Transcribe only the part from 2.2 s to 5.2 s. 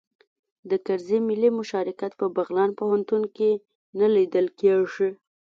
بغلان پوهنتون کې نه لیدل کیږي